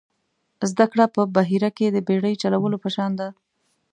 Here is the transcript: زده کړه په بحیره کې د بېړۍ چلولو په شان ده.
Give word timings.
زده 0.69 0.85
کړه 0.91 1.05
په 1.15 1.21
بحیره 1.35 1.69
کې 1.77 1.85
د 1.91 1.97
بېړۍ 2.07 2.35
چلولو 2.41 2.77
په 2.83 2.89
شان 2.95 3.11
ده. 3.19 3.27